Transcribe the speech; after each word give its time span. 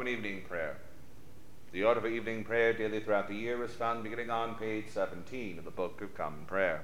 an 0.00 0.08
evening 0.08 0.42
prayer. 0.48 0.78
The 1.72 1.84
order 1.84 2.00
for 2.00 2.08
evening 2.08 2.42
prayer 2.42 2.72
daily 2.72 3.00
throughout 3.00 3.28
the 3.28 3.34
year 3.34 3.62
is 3.62 3.72
found 3.72 4.02
beginning 4.02 4.30
on 4.30 4.54
page 4.54 4.86
17 4.88 5.58
of 5.58 5.64
the 5.64 5.70
Book 5.70 6.00
of 6.00 6.16
Common 6.16 6.46
Prayer. 6.46 6.82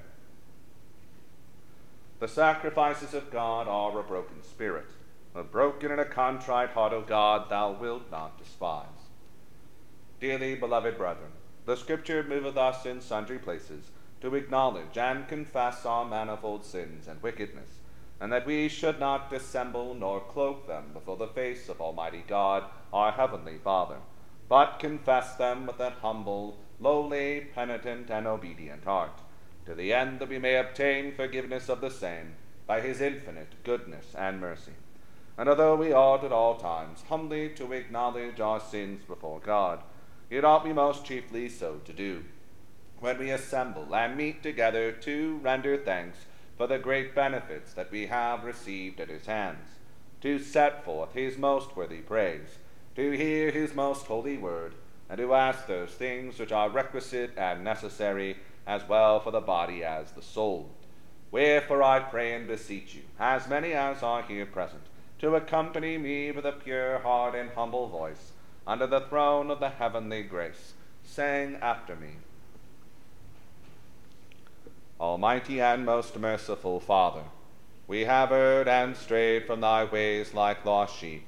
The 2.19 2.27
sacrifices 2.27 3.13
of 3.13 3.31
God 3.31 3.67
are 3.67 3.99
a 3.99 4.03
broken 4.03 4.43
spirit. 4.43 4.87
A 5.35 5.43
broken 5.43 5.91
and 5.91 5.99
a 5.99 6.05
contrite 6.05 6.69
heart, 6.71 6.93
O 6.93 7.01
God, 7.01 7.49
thou 7.49 7.71
wilt 7.71 8.09
not 8.11 8.37
despise. 8.37 8.85
Dearly 10.19 10.55
beloved 10.55 10.97
brethren, 10.97 11.31
the 11.65 11.75
Scripture 11.75 12.23
moveth 12.23 12.57
us 12.57 12.85
in 12.85 13.01
sundry 13.01 13.39
places 13.39 13.91
to 14.21 14.35
acknowledge 14.35 14.97
and 14.97 15.27
confess 15.27 15.85
our 15.85 16.05
manifold 16.05 16.65
sins 16.65 17.07
and 17.07 17.21
wickedness, 17.21 17.79
and 18.19 18.31
that 18.31 18.45
we 18.45 18.67
should 18.67 18.99
not 18.99 19.29
dissemble 19.29 19.93
nor 19.93 20.21
cloak 20.21 20.67
them 20.67 20.85
before 20.93 21.17
the 21.17 21.27
face 21.27 21.69
of 21.69 21.81
Almighty 21.81 22.23
God, 22.27 22.63
our 22.93 23.11
Heavenly 23.11 23.57
Father, 23.63 23.97
but 24.49 24.79
confess 24.79 25.35
them 25.35 25.65
with 25.65 25.79
an 25.79 25.93
humble, 26.01 26.57
lowly, 26.79 27.47
penitent, 27.53 28.09
and 28.09 28.25
obedient 28.27 28.85
heart, 28.85 29.21
to 29.65 29.75
the 29.75 29.93
end 29.93 30.19
that 30.19 30.29
we 30.29 30.39
may 30.39 30.55
obtain 30.55 31.13
forgiveness 31.13 31.69
of 31.69 31.81
the 31.81 31.91
same 31.91 32.35
by 32.65 32.81
His 32.81 33.01
infinite 33.01 33.63
goodness 33.63 34.15
and 34.17 34.39
mercy. 34.39 34.73
And 35.37 35.47
although 35.47 35.75
we 35.75 35.93
ought 35.93 36.23
at 36.23 36.31
all 36.31 36.55
times 36.55 37.03
humbly 37.09 37.49
to 37.49 37.73
acknowledge 37.73 38.39
our 38.39 38.59
sins 38.59 39.03
before 39.05 39.39
God, 39.39 39.81
it 40.29 40.43
ought 40.43 40.65
we 40.65 40.73
most 40.73 41.05
chiefly 41.05 41.47
so 41.49 41.79
to 41.85 41.93
do 41.93 42.23
when 42.99 43.19
we 43.19 43.29
assemble 43.29 43.95
and 43.95 44.17
meet 44.17 44.41
together 44.41 44.91
to 44.91 45.39
render 45.43 45.77
thanks 45.77 46.25
for 46.57 46.67
the 46.67 46.79
great 46.79 47.13
benefits 47.13 47.73
that 47.73 47.91
we 47.91 48.07
have 48.07 48.43
received 48.43 48.99
at 48.99 49.09
his 49.09 49.27
hands, 49.27 49.67
to 50.21 50.39
set 50.39 50.83
forth 50.83 51.13
his 51.13 51.37
most 51.37 51.75
worthy 51.75 51.99
praise, 51.99 52.57
to 52.97 53.11
hear 53.11 53.51
his 53.51 53.75
most 53.75 54.07
holy 54.07 54.39
word, 54.39 54.73
and 55.07 55.19
to 55.19 55.35
ask 55.35 55.67
those 55.67 55.91
things 55.91 56.39
which 56.39 56.51
are 56.51 56.67
requisite 56.67 57.31
and 57.37 57.63
necessary 57.63 58.35
as 58.65 58.81
well 58.89 59.19
for 59.19 59.29
the 59.29 59.39
body 59.39 59.83
as 59.83 60.11
the 60.13 60.21
soul. 60.21 60.67
Wherefore 61.29 61.83
I 61.83 61.99
pray 61.99 62.33
and 62.33 62.47
beseech 62.47 62.95
you, 62.95 63.03
as 63.19 63.47
many 63.47 63.73
as 63.73 64.01
are 64.01 64.23
here 64.23 64.47
present, 64.47 64.81
to 65.19 65.35
accompany 65.35 65.99
me 65.99 66.31
with 66.31 66.43
a 66.43 66.51
pure 66.51 66.97
heart 66.97 67.35
and 67.35 67.51
humble 67.51 67.87
voice 67.87 68.31
under 68.65 68.87
the 68.87 69.01
throne 69.01 69.51
of 69.51 69.59
the 69.59 69.69
heavenly 69.69 70.23
grace, 70.23 70.73
saying 71.03 71.59
after 71.61 71.95
me, 71.95 72.13
Almighty 74.99 75.61
and 75.61 75.85
most 75.85 76.17
merciful 76.17 76.79
Father, 76.79 77.25
we 77.85 78.05
have 78.05 78.31
erred 78.31 78.67
and 78.67 78.97
strayed 78.97 79.45
from 79.45 79.61
thy 79.61 79.83
ways 79.83 80.33
like 80.33 80.65
lost 80.65 80.97
sheep. 80.97 81.27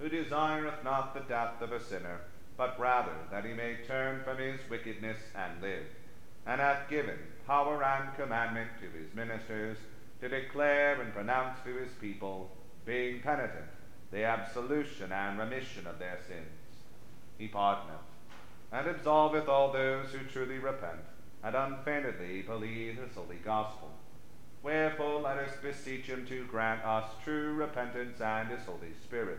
who 0.00 0.08
desireth 0.08 0.82
not 0.82 1.14
the 1.14 1.20
death 1.20 1.60
of 1.60 1.72
a 1.72 1.80
sinner, 1.80 2.20
but 2.56 2.80
rather 2.80 3.14
that 3.30 3.44
he 3.44 3.52
may 3.52 3.76
turn 3.86 4.22
from 4.24 4.38
his 4.38 4.58
wickedness 4.68 5.18
and 5.36 5.60
live, 5.62 5.86
and 6.46 6.60
hath 6.60 6.88
given 6.88 7.18
power 7.46 7.84
and 7.84 8.14
commandment 8.16 8.70
to 8.80 8.98
his 8.98 9.14
ministers 9.14 9.76
to 10.20 10.28
declare 10.28 11.00
and 11.00 11.12
pronounce 11.12 11.58
to 11.64 11.74
his 11.74 11.92
people, 12.00 12.50
being 12.84 13.20
penitent, 13.20 13.68
the 14.10 14.24
absolution 14.24 15.12
and 15.12 15.38
remission 15.38 15.86
of 15.86 15.98
their 15.98 16.18
sins. 16.26 16.48
He 17.38 17.48
pardoneth 17.48 18.10
and 18.72 18.86
absolveth 18.86 19.48
all 19.48 19.72
those 19.72 20.10
who 20.12 20.24
truly 20.26 20.58
repent 20.58 21.00
and 21.42 21.54
unfeignedly 21.54 22.42
believe 22.42 22.96
his 22.96 23.14
holy 23.14 23.38
gospel. 23.44 23.90
Wherefore 24.62 25.20
let 25.20 25.38
us 25.38 25.56
beseech 25.62 26.06
him 26.06 26.26
to 26.26 26.44
grant 26.46 26.84
us 26.84 27.04
true 27.24 27.54
repentance 27.54 28.20
and 28.20 28.50
his 28.50 28.64
Holy 28.64 28.92
Spirit, 29.02 29.38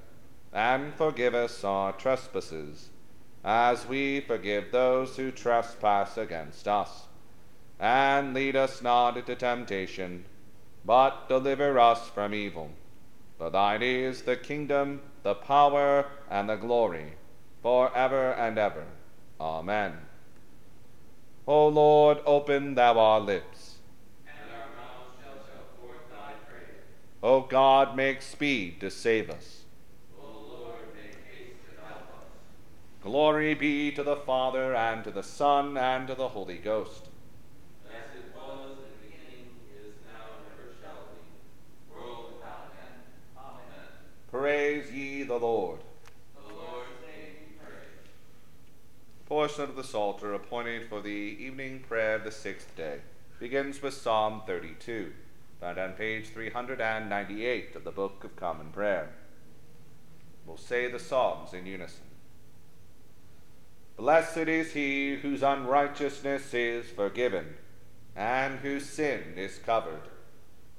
and 0.53 0.93
forgive 0.93 1.33
us 1.33 1.63
our 1.63 1.93
trespasses, 1.93 2.89
as 3.43 3.87
we 3.87 4.19
forgive 4.19 4.71
those 4.71 5.17
who 5.17 5.31
trespass 5.31 6.17
against 6.17 6.67
us. 6.67 7.07
And 7.79 8.33
lead 8.33 8.55
us 8.55 8.81
not 8.81 9.17
into 9.17 9.35
temptation, 9.35 10.25
but 10.85 11.27
deliver 11.27 11.79
us 11.79 12.09
from 12.09 12.33
evil. 12.33 12.71
For 13.37 13.49
thine 13.49 13.81
is 13.81 14.21
the 14.21 14.35
kingdom, 14.35 15.01
the 15.23 15.35
power, 15.35 16.05
and 16.29 16.47
the 16.49 16.57
glory, 16.57 17.13
for 17.63 17.95
ever 17.95 18.33
and 18.33 18.57
ever. 18.57 18.85
Amen. 19.39 19.93
O 21.47 21.67
Lord, 21.67 22.19
open 22.25 22.75
thou 22.75 22.99
our 22.99 23.19
lips. 23.19 23.71
O 27.23 27.41
God, 27.41 27.95
make 27.95 28.21
speed 28.21 28.79
to 28.81 28.89
save 28.89 29.29
us. 29.29 29.61
O 30.19 30.25
Lord, 30.25 30.85
make 30.95 31.17
haste 31.31 31.61
to 31.69 31.85
help 31.85 32.01
us. 32.01 32.25
Glory 33.01 33.55
be 33.55 33.91
to 33.91 34.03
the 34.03 34.15
Father, 34.15 34.75
and 34.75 35.03
to 35.03 35.09
the 35.09 35.23
Son, 35.23 35.75
and 35.75 36.07
to 36.07 36.13
the 36.13 36.29
Holy 36.29 36.57
Ghost. 36.57 37.07
As 37.87 38.15
it 38.15 38.31
was 38.35 38.69
in 38.69 38.77
the 38.77 39.07
beginning, 39.07 39.49
is 39.75 39.95
now, 40.05 40.37
and 40.37 40.45
ever 40.53 40.75
shall 40.79 41.07
be, 41.09 41.91
world 41.91 42.33
without 42.35 42.71
end. 42.79 43.01
Amen. 43.35 43.87
Praise 44.29 44.91
ye 44.91 45.23
the 45.23 45.39
Lord. 45.39 45.79
The 46.35 46.53
Lord's 46.53 46.91
name 47.01 47.49
be 47.49 47.55
praised. 47.55 48.11
portion 49.25 49.63
of 49.63 49.75
the 49.75 49.83
Psalter 49.83 50.35
appointed 50.35 50.87
for 50.87 51.01
the 51.01 51.09
evening 51.09 51.83
prayer 51.87 52.17
of 52.17 52.23
the 52.23 52.31
sixth 52.31 52.75
day 52.75 52.99
begins 53.39 53.81
with 53.81 53.95
Psalm 53.95 54.43
32, 54.45 55.11
found 55.59 55.79
on 55.79 55.93
page 55.93 56.27
398 56.27 57.75
of 57.75 57.83
the 57.83 57.89
Book 57.89 58.23
of 58.23 58.35
Common 58.35 58.67
Prayer. 58.67 59.09
We'll 60.45 60.57
say 60.57 60.91
the 60.91 60.99
Psalms 60.99 61.51
in 61.51 61.65
unison. 61.65 62.10
Blessed 64.01 64.49
is 64.49 64.73
he 64.73 65.17
whose 65.17 65.43
unrighteousness 65.43 66.55
is 66.55 66.89
forgiven, 66.89 67.53
and 68.15 68.57
whose 68.57 68.89
sin 68.89 69.35
is 69.37 69.59
covered. 69.59 70.09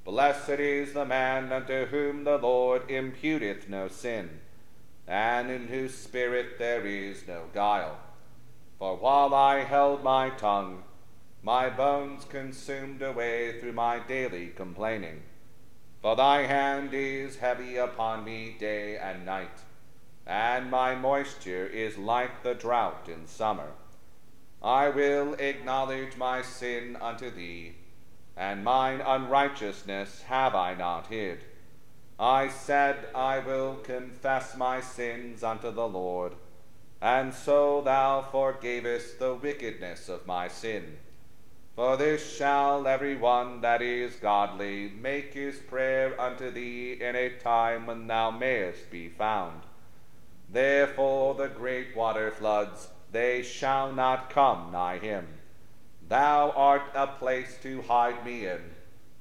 Blessed 0.04 0.58
is 0.58 0.92
the 0.92 1.04
man 1.04 1.52
unto 1.52 1.86
whom 1.86 2.24
the 2.24 2.36
Lord 2.36 2.88
imputeth 2.88 3.68
no 3.68 3.86
sin, 3.86 4.40
and 5.06 5.52
in 5.52 5.68
whose 5.68 5.94
spirit 5.94 6.58
there 6.58 6.84
is 6.84 7.28
no 7.28 7.44
guile. 7.54 7.96
For 8.80 8.96
while 8.96 9.32
I 9.32 9.60
held 9.60 10.02
my 10.02 10.30
tongue, 10.30 10.82
my 11.44 11.70
bones 11.70 12.24
consumed 12.24 13.02
away 13.02 13.60
through 13.60 13.74
my 13.74 14.00
daily 14.00 14.48
complaining. 14.48 15.22
For 16.00 16.16
thy 16.16 16.46
hand 16.48 16.92
is 16.92 17.36
heavy 17.36 17.76
upon 17.76 18.24
me 18.24 18.56
day 18.58 18.98
and 18.98 19.24
night, 19.24 19.60
and 20.26 20.70
my 20.70 20.94
moisture 20.94 21.66
is 21.66 21.98
like 21.98 22.42
the 22.42 22.54
drought 22.54 23.08
in 23.08 23.26
summer. 23.26 23.72
I 24.62 24.88
will 24.90 25.34
acknowledge 25.34 26.16
my 26.16 26.42
sin 26.42 26.96
unto 27.00 27.30
thee, 27.30 27.74
and 28.36 28.64
mine 28.64 29.00
unrighteousness 29.00 30.22
have 30.22 30.54
I 30.54 30.74
not 30.74 31.08
hid. 31.08 31.44
I 32.18 32.48
said, 32.48 33.08
I 33.14 33.40
will 33.40 33.76
confess 33.76 34.56
my 34.56 34.80
sins 34.80 35.42
unto 35.42 35.72
the 35.72 35.88
Lord, 35.88 36.36
and 37.00 37.34
so 37.34 37.82
thou 37.82 38.22
forgavest 38.22 39.18
the 39.18 39.34
wickedness 39.34 40.08
of 40.08 40.26
my 40.26 40.46
sin. 40.46 40.98
For 41.74 41.96
this 41.96 42.36
shall 42.36 42.86
every 42.86 43.16
one 43.16 43.62
that 43.62 43.82
is 43.82 44.14
godly 44.16 44.90
make 44.90 45.34
his 45.34 45.58
prayer 45.58 46.20
unto 46.20 46.50
thee 46.50 46.98
in 47.00 47.16
a 47.16 47.30
time 47.30 47.86
when 47.86 48.06
thou 48.06 48.30
mayest 48.30 48.90
be 48.90 49.08
found. 49.08 49.62
Therefore 50.52 51.34
the 51.34 51.48
great 51.48 51.96
water 51.96 52.30
floods, 52.30 52.88
they 53.10 53.42
shall 53.42 53.90
not 53.90 54.28
come 54.28 54.70
nigh 54.70 54.98
him. 54.98 55.26
Thou 56.06 56.50
art 56.50 56.82
a 56.94 57.06
place 57.06 57.56
to 57.62 57.80
hide 57.80 58.24
me 58.24 58.46
in. 58.46 58.60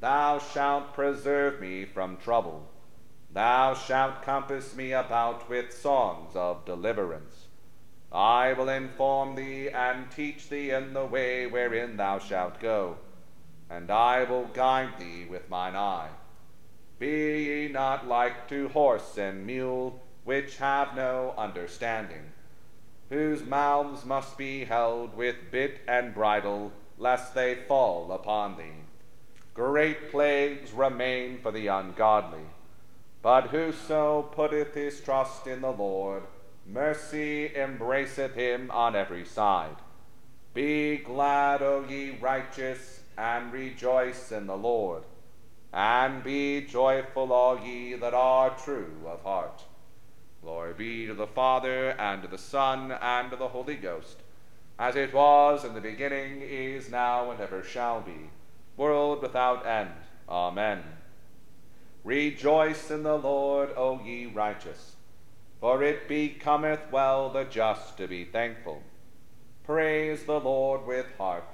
Thou 0.01 0.39
shalt 0.39 0.93
preserve 0.93 1.61
me 1.61 1.85
from 1.85 2.17
trouble. 2.17 2.67
Thou 3.31 3.75
shalt 3.75 4.23
compass 4.23 4.75
me 4.75 4.91
about 4.91 5.49
with 5.49 5.71
songs 5.71 6.35
of 6.35 6.65
deliverance. 6.65 7.47
I 8.11 8.51
will 8.51 8.67
inform 8.67 9.35
thee 9.35 9.69
and 9.69 10.11
teach 10.11 10.49
thee 10.49 10.71
in 10.71 10.93
the 10.93 11.05
way 11.05 11.47
wherein 11.47 11.95
thou 11.95 12.19
shalt 12.19 12.59
go, 12.59 12.97
and 13.69 13.89
I 13.89 14.25
will 14.25 14.47
guide 14.47 14.99
thee 14.99 15.25
with 15.29 15.49
mine 15.49 15.77
eye. 15.77 16.09
Be 16.99 17.45
ye 17.45 17.67
not 17.69 18.05
like 18.05 18.49
to 18.49 18.67
horse 18.67 19.17
and 19.17 19.45
mule, 19.45 20.01
which 20.23 20.57
have 20.57 20.95
no 20.95 21.33
understanding, 21.37 22.31
whose 23.09 23.43
mouths 23.43 24.05
must 24.05 24.37
be 24.37 24.65
held 24.65 25.15
with 25.15 25.35
bit 25.51 25.79
and 25.87 26.13
bridle, 26.13 26.71
lest 26.97 27.33
they 27.33 27.55
fall 27.55 28.11
upon 28.11 28.57
thee. 28.57 28.85
Great 29.53 30.11
plagues 30.11 30.71
remain 30.71 31.37
for 31.37 31.51
the 31.51 31.67
ungodly, 31.67 32.45
but 33.21 33.47
whoso 33.47 34.21
putteth 34.21 34.73
his 34.73 35.01
trust 35.01 35.45
in 35.47 35.61
the 35.61 35.71
Lord, 35.71 36.23
Mercy 36.65 37.51
embraceth 37.55 38.33
him 38.35 38.71
on 38.71 38.95
every 38.95 39.25
side. 39.25 39.75
Be 40.53 40.97
glad, 40.97 41.61
O 41.61 41.85
ye 41.87 42.17
righteous, 42.21 43.01
and 43.17 43.51
rejoice 43.51 44.31
in 44.31 44.47
the 44.47 44.55
Lord. 44.55 45.03
And 45.73 46.23
be 46.23 46.61
joyful, 46.61 47.31
all 47.31 47.59
ye 47.59 47.93
that 47.95 48.13
are 48.13 48.51
true 48.57 48.93
of 49.07 49.21
heart. 49.23 49.63
Glory 50.41 50.73
be 50.73 51.05
to 51.07 51.13
the 51.13 51.27
Father, 51.27 51.91
and 51.91 52.21
to 52.21 52.27
the 52.27 52.37
Son, 52.37 52.91
and 52.91 53.29
to 53.29 53.35
the 53.35 53.49
Holy 53.49 53.75
Ghost, 53.75 54.17
as 54.79 54.95
it 54.95 55.13
was 55.13 55.63
in 55.63 55.73
the 55.73 55.81
beginning, 55.81 56.41
is 56.41 56.89
now, 56.89 57.29
and 57.31 57.39
ever 57.39 57.63
shall 57.63 58.01
be, 58.01 58.29
world 58.77 59.21
without 59.21 59.65
end. 59.65 59.91
Amen. 60.27 60.83
Rejoice 62.03 62.89
in 62.89 63.03
the 63.03 63.17
Lord, 63.17 63.69
O 63.77 64.01
ye 64.03 64.25
righteous 64.25 64.95
for 65.61 65.83
it 65.83 66.07
becometh 66.07 66.91
well 66.91 67.29
the 67.29 67.43
just 67.43 67.95
to 67.95 68.07
be 68.07 68.25
thankful. 68.25 68.81
Praise 69.63 70.23
the 70.23 70.39
Lord 70.39 70.87
with 70.87 71.05
harp. 71.19 71.47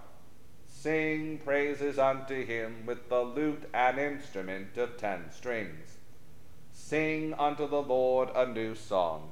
Sing 0.65 1.39
praises 1.39 1.99
unto 1.99 2.45
him 2.45 2.85
with 2.85 3.09
the 3.09 3.21
lute 3.21 3.69
and 3.73 3.99
instrument 3.99 4.77
of 4.77 4.95
ten 4.95 5.29
strings. 5.29 5.96
Sing 6.89 7.33
unto 7.33 7.67
the 7.67 7.81
Lord 7.81 8.29
a 8.33 8.45
new 8.45 8.73
song. 8.73 9.31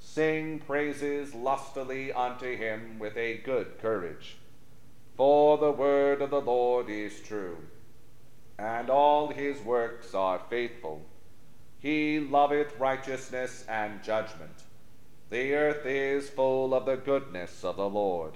Sing 0.00 0.58
praises 0.58 1.32
lustily 1.32 2.12
unto 2.12 2.56
him 2.56 2.98
with 2.98 3.16
a 3.16 3.36
good 3.36 3.78
courage. 3.78 4.38
For 5.16 5.58
the 5.58 5.70
word 5.70 6.20
of 6.20 6.30
the 6.30 6.40
Lord 6.40 6.90
is 6.90 7.20
true, 7.20 7.58
and 8.58 8.90
all 8.90 9.28
his 9.28 9.60
works 9.60 10.12
are 10.12 10.40
faithful. 10.50 11.02
He 11.78 12.18
loveth 12.18 12.76
righteousness 12.80 13.64
and 13.68 14.02
judgment. 14.02 14.64
The 15.30 15.54
earth 15.54 15.86
is 15.86 16.30
full 16.30 16.74
of 16.74 16.84
the 16.84 16.96
goodness 16.96 17.62
of 17.62 17.76
the 17.76 17.88
Lord. 17.88 18.32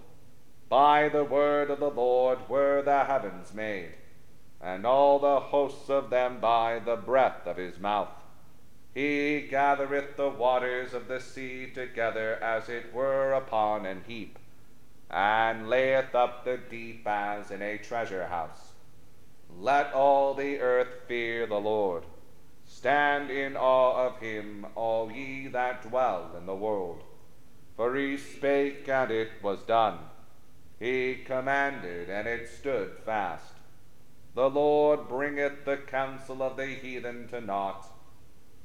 By 0.68 1.08
the 1.08 1.24
word 1.24 1.68
of 1.68 1.80
the 1.80 1.90
Lord 1.90 2.48
were 2.48 2.80
the 2.80 3.06
heavens 3.06 3.52
made, 3.52 3.94
and 4.60 4.86
all 4.86 5.18
the 5.18 5.40
hosts 5.40 5.90
of 5.90 6.10
them 6.10 6.38
by 6.38 6.78
the 6.78 6.94
breath 6.94 7.44
of 7.44 7.56
his 7.56 7.80
mouth. 7.80 8.22
He 8.96 9.42
gathereth 9.42 10.16
the 10.16 10.30
waters 10.30 10.94
of 10.94 11.06
the 11.06 11.20
sea 11.20 11.66
together 11.66 12.42
as 12.42 12.70
it 12.70 12.94
were 12.94 13.34
upon 13.34 13.84
an 13.84 14.04
heap, 14.06 14.38
and 15.10 15.68
layeth 15.68 16.14
up 16.14 16.46
the 16.46 16.56
deep 16.56 17.06
as 17.06 17.50
in 17.50 17.60
a 17.60 17.76
treasure 17.76 18.28
house. 18.28 18.72
Let 19.54 19.92
all 19.92 20.32
the 20.32 20.60
earth 20.60 21.02
fear 21.06 21.46
the 21.46 21.60
Lord. 21.60 22.04
Stand 22.64 23.30
in 23.30 23.54
awe 23.54 24.06
of 24.06 24.20
him, 24.20 24.64
all 24.74 25.12
ye 25.12 25.48
that 25.48 25.82
dwell 25.82 26.30
in 26.34 26.46
the 26.46 26.56
world. 26.56 27.02
For 27.76 27.94
he 27.96 28.16
spake, 28.16 28.88
and 28.88 29.10
it 29.10 29.28
was 29.42 29.60
done. 29.60 29.98
He 30.78 31.16
commanded, 31.16 32.08
and 32.08 32.26
it 32.26 32.48
stood 32.48 32.92
fast. 33.04 33.52
The 34.34 34.48
Lord 34.48 35.06
bringeth 35.06 35.66
the 35.66 35.76
counsel 35.76 36.42
of 36.42 36.56
the 36.56 36.68
heathen 36.68 37.28
to 37.28 37.42
naught, 37.42 37.92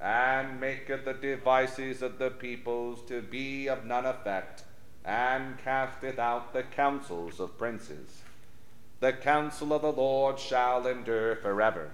and 0.02 0.60
maketh 0.60 1.06
the 1.06 1.14
devices 1.14 2.02
of 2.02 2.18
the 2.18 2.32
peoples 2.32 3.02
to 3.08 3.22
be 3.22 3.68
of 3.68 3.86
none 3.86 4.06
effect, 4.06 4.64
and 5.06 5.58
casteth 5.60 6.18
out 6.18 6.54
the 6.54 6.64
counsels 6.64 7.40
of 7.40 7.58
princes. 7.58 8.24
The 9.00 9.14
counsel 9.14 9.74
of 9.74 9.82
the 9.82 9.92
Lord 9.92 10.40
shall 10.40 10.86
endure 10.88 11.36
forever 11.36 11.92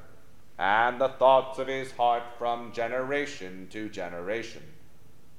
and 0.57 1.00
the 1.00 1.09
thoughts 1.09 1.59
of 1.59 1.68
his 1.68 1.92
heart 1.92 2.24
from 2.38 2.71
generation 2.71 3.68
to 3.69 3.89
generation. 3.89 4.63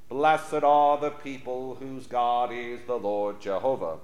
Blessed 0.08 0.62
are 0.62 0.96
the 0.98 1.10
people 1.10 1.74
whose 1.74 2.06
God 2.06 2.52
is 2.52 2.80
the 2.86 2.98
Lord 2.98 3.40
Jehovah, 3.40 3.98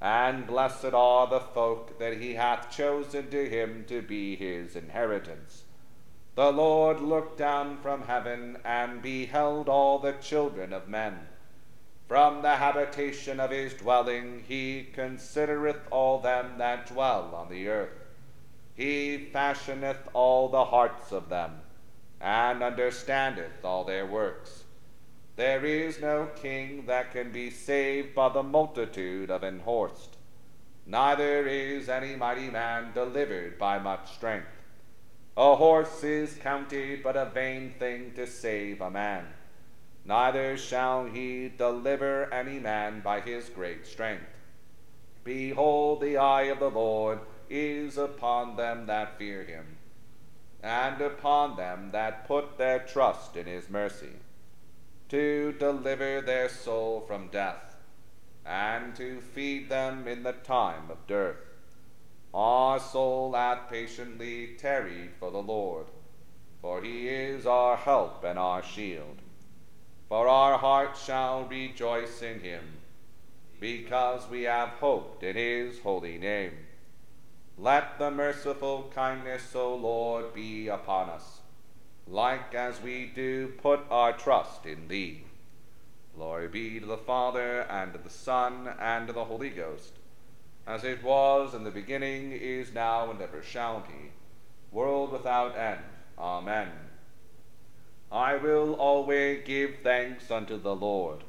and 0.00 0.46
blessed 0.46 0.92
are 0.92 1.26
the 1.26 1.40
folk 1.40 1.98
that 1.98 2.18
he 2.18 2.34
hath 2.34 2.70
chosen 2.70 3.30
to 3.30 3.48
him 3.48 3.84
to 3.88 4.02
be 4.02 4.36
his 4.36 4.76
inheritance. 4.76 5.62
The 6.34 6.50
Lord 6.50 7.00
looked 7.00 7.36
down 7.36 7.76
from 7.82 8.02
heaven 8.02 8.56
and 8.64 9.02
beheld 9.02 9.68
all 9.68 9.98
the 9.98 10.12
children 10.12 10.72
of 10.72 10.88
men. 10.88 11.28
From 12.08 12.40
the 12.40 12.56
habitation 12.56 13.38
of 13.38 13.50
his 13.50 13.74
dwelling 13.74 14.44
he 14.48 14.88
considereth 14.94 15.86
all 15.90 16.20
them 16.20 16.56
that 16.56 16.86
dwell 16.86 17.34
on 17.34 17.50
the 17.50 17.68
earth. 17.68 17.98
He 18.74 19.28
fashioneth 19.30 20.08
all 20.14 20.48
the 20.48 20.64
hearts 20.64 21.12
of 21.12 21.28
them, 21.28 21.60
and 22.18 22.62
understandeth 22.62 23.62
all 23.62 23.84
their 23.84 24.06
works. 24.06 24.64
There 25.36 25.64
is 25.66 26.00
no 26.00 26.30
king 26.40 26.86
that 26.86 27.12
can 27.12 27.30
be 27.30 27.50
saved 27.50 28.14
by 28.14 28.30
the 28.30 28.42
multitude 28.42 29.30
of 29.30 29.42
an 29.42 29.60
host, 29.60 30.16
neither 30.86 31.46
is 31.46 31.90
any 31.90 32.16
mighty 32.16 32.48
man 32.48 32.92
delivered 32.94 33.58
by 33.58 33.78
much 33.78 34.14
strength. 34.14 34.61
A 35.34 35.56
horse 35.56 36.04
is 36.04 36.34
counted 36.34 37.02
but 37.02 37.16
a 37.16 37.24
vain 37.24 37.70
thing 37.78 38.12
to 38.14 38.26
save 38.26 38.82
a 38.82 38.90
man, 38.90 39.28
neither 40.04 40.58
shall 40.58 41.06
he 41.06 41.48
deliver 41.48 42.32
any 42.32 42.58
man 42.58 43.00
by 43.00 43.20
his 43.20 43.48
great 43.48 43.86
strength. 43.86 44.26
Behold, 45.24 46.02
the 46.02 46.18
eye 46.18 46.42
of 46.42 46.58
the 46.58 46.70
Lord 46.70 47.20
is 47.48 47.96
upon 47.96 48.56
them 48.56 48.84
that 48.86 49.16
fear 49.16 49.42
him, 49.42 49.78
and 50.62 51.00
upon 51.00 51.56
them 51.56 51.92
that 51.92 52.26
put 52.26 52.58
their 52.58 52.80
trust 52.80 53.34
in 53.34 53.46
his 53.46 53.70
mercy, 53.70 54.16
to 55.08 55.52
deliver 55.52 56.20
their 56.20 56.50
soul 56.50 57.00
from 57.00 57.28
death, 57.28 57.76
and 58.44 58.94
to 58.96 59.22
feed 59.22 59.70
them 59.70 60.06
in 60.06 60.24
the 60.24 60.32
time 60.32 60.90
of 60.90 61.06
dearth. 61.06 61.51
Our 62.34 62.80
soul 62.80 63.34
hath 63.34 63.68
patiently 63.68 64.54
tarried 64.58 65.10
for 65.18 65.30
the 65.30 65.42
Lord, 65.42 65.86
for 66.62 66.82
he 66.82 67.08
is 67.08 67.46
our 67.46 67.76
help 67.76 68.24
and 68.24 68.38
our 68.38 68.62
shield. 68.62 69.18
For 70.08 70.28
our 70.28 70.56
heart 70.56 70.96
shall 70.96 71.44
rejoice 71.44 72.22
in 72.22 72.40
him, 72.40 72.64
because 73.60 74.28
we 74.30 74.44
have 74.44 74.70
hoped 74.70 75.22
in 75.22 75.36
his 75.36 75.80
holy 75.80 76.16
name. 76.16 76.52
Let 77.58 77.98
the 77.98 78.10
merciful 78.10 78.90
kindness, 78.94 79.54
O 79.54 79.74
Lord, 79.74 80.32
be 80.32 80.68
upon 80.68 81.10
us, 81.10 81.40
like 82.08 82.54
as 82.54 82.80
we 82.80 83.06
do 83.14 83.52
put 83.62 83.80
our 83.90 84.14
trust 84.14 84.64
in 84.64 84.88
thee. 84.88 85.24
Glory 86.14 86.48
be 86.48 86.80
to 86.80 86.86
the 86.86 86.96
Father, 86.96 87.60
and 87.62 87.92
to 87.92 87.98
the 87.98 88.10
Son, 88.10 88.70
and 88.80 89.06
to 89.06 89.12
the 89.12 89.24
Holy 89.24 89.50
Ghost, 89.50 89.92
as 90.66 90.84
it 90.84 91.02
was 91.02 91.54
in 91.54 91.64
the 91.64 91.70
beginning, 91.70 92.32
is 92.32 92.72
now, 92.72 93.10
and 93.10 93.20
ever 93.20 93.42
shall 93.42 93.80
be, 93.80 94.12
world 94.70 95.12
without 95.12 95.56
end. 95.56 95.80
Amen. 96.18 96.70
I 98.10 98.36
will 98.36 98.74
always 98.74 99.42
give 99.44 99.76
thanks 99.82 100.30
unto 100.30 100.60
the 100.60 100.74
Lord. 100.74 101.24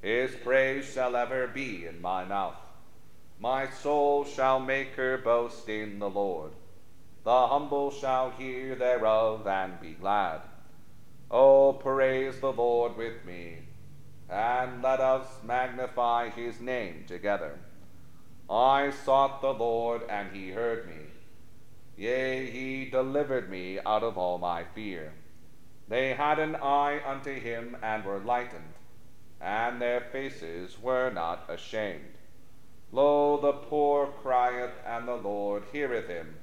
His 0.00 0.34
praise 0.36 0.92
shall 0.92 1.16
ever 1.16 1.46
be 1.46 1.86
in 1.86 2.00
my 2.00 2.24
mouth. 2.24 2.56
My 3.38 3.68
soul 3.68 4.24
shall 4.24 4.60
make 4.60 4.94
her 4.94 5.18
boast 5.18 5.68
in 5.68 5.98
the 5.98 6.10
Lord. 6.10 6.52
The 7.24 7.46
humble 7.48 7.90
shall 7.90 8.30
hear 8.30 8.74
thereof 8.74 9.46
and 9.46 9.80
be 9.80 9.92
glad. 9.92 10.40
Oh, 11.30 11.72
praise 11.72 12.40
the 12.40 12.52
Lord 12.52 12.96
with 12.96 13.24
me, 13.24 13.58
and 14.28 14.82
let 14.82 15.00
us 15.00 15.26
magnify 15.44 16.30
his 16.30 16.60
name 16.60 17.04
together. 17.06 17.58
I 18.52 18.90
sought 18.90 19.40
the 19.40 19.54
Lord, 19.54 20.02
and 20.10 20.30
he 20.30 20.50
heard 20.50 20.86
me. 20.86 21.06
Yea, 21.96 22.50
he 22.50 22.84
delivered 22.84 23.48
me 23.48 23.78
out 23.86 24.02
of 24.02 24.18
all 24.18 24.36
my 24.36 24.62
fear. 24.62 25.14
They 25.88 26.12
had 26.12 26.38
an 26.38 26.56
eye 26.56 27.00
unto 27.06 27.32
him, 27.32 27.78
and 27.82 28.04
were 28.04 28.18
lightened, 28.18 28.74
and 29.40 29.80
their 29.80 30.02
faces 30.02 30.78
were 30.78 31.08
not 31.08 31.48
ashamed. 31.48 32.12
Lo, 32.90 33.40
the 33.40 33.54
poor 33.54 34.08
crieth, 34.08 34.74
and 34.84 35.08
the 35.08 35.16
Lord 35.16 35.62
heareth 35.72 36.08
him, 36.08 36.36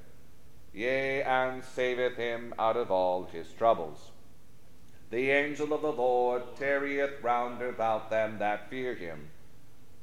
yea, 0.72 1.22
and 1.22 1.62
saveth 1.62 2.16
him 2.16 2.52
out 2.58 2.76
of 2.76 2.90
all 2.90 3.26
his 3.26 3.52
troubles. 3.52 4.10
The 5.10 5.30
angel 5.30 5.72
of 5.72 5.82
the 5.82 5.92
Lord 5.92 6.56
tarrieth 6.56 7.22
round 7.22 7.62
about 7.62 8.10
them 8.10 8.38
that 8.40 8.68
fear 8.68 8.96
him, 8.96 9.28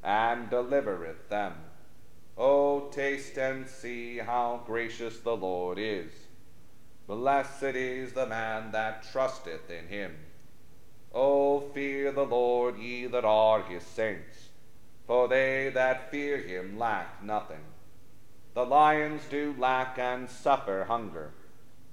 and 0.02 0.50
delivereth 0.50 1.28
them. 1.28 1.54
O 2.38 2.90
taste 2.92 3.38
and 3.38 3.68
see 3.68 4.20
how 4.20 4.62
gracious 4.66 5.20
the 5.20 5.36
Lord 5.36 5.80
is. 5.80 6.12
Blessed 7.08 7.64
is 7.64 8.14
the 8.14 8.28
man 8.28 8.72
that 8.74 9.10
trusteth 9.12 9.72
in 9.72 9.88
him. 9.88 10.16
O 11.14 11.62
fear 11.62 12.12
the 12.12 12.26
Lord, 12.26 12.78
ye 12.78 13.08
that 13.08 13.26
are 13.26 13.64
his 13.64 13.82
saints, 13.82 14.50
for 15.08 15.28
they 15.28 15.72
that 15.74 16.12
fear 16.12 16.38
him 16.38 16.78
lack 16.78 17.24
nothing. 17.24 17.64
The 18.54 18.66
lions 18.66 19.24
do 19.30 19.56
lack 19.58 19.98
and 19.98 20.30
suffer 20.30 20.84
hunger, 20.84 21.32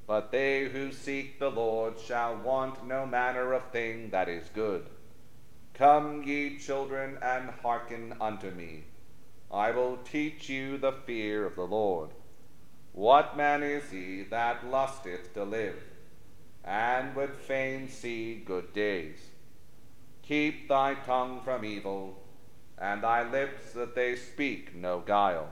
but 0.06 0.30
they 0.30 0.68
who 0.68 0.92
seek 0.92 1.38
the 1.38 1.50
Lord 1.50 1.98
shall 1.98 2.36
want 2.36 2.86
no 2.86 3.06
manner 3.06 3.54
of 3.54 3.70
thing 3.70 4.10
that 4.10 4.28
is 4.28 4.50
good. 4.54 4.86
Come, 5.72 6.22
ye 6.22 6.58
children, 6.58 7.18
and 7.22 7.50
hearken 7.62 8.14
unto 8.20 8.50
me. 8.50 8.84
I 9.54 9.70
will 9.70 9.98
teach 9.98 10.48
you 10.48 10.78
the 10.78 10.90
fear 10.90 11.46
of 11.46 11.54
the 11.54 11.62
Lord. 11.62 12.10
What 12.92 13.36
man 13.36 13.62
is 13.62 13.88
he 13.88 14.24
that 14.24 14.68
lusteth 14.68 15.32
to 15.34 15.44
live, 15.44 15.80
and 16.64 17.14
would 17.14 17.36
fain 17.36 17.88
see 17.88 18.42
good 18.44 18.72
days? 18.72 19.18
Keep 20.22 20.68
thy 20.68 20.94
tongue 20.94 21.40
from 21.44 21.64
evil, 21.64 22.18
and 22.76 23.04
thy 23.04 23.30
lips 23.30 23.70
that 23.74 23.94
they 23.94 24.16
speak 24.16 24.74
no 24.74 24.98
guile. 24.98 25.50